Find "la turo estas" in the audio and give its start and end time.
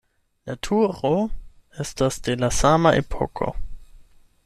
0.51-2.19